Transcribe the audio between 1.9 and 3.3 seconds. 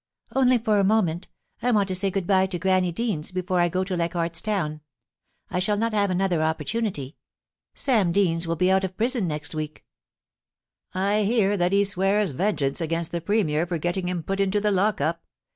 say good bye to Grannie Deans